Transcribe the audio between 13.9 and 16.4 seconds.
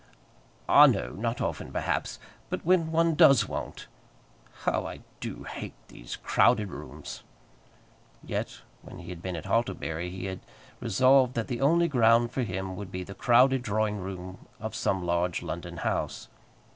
room of some large London house.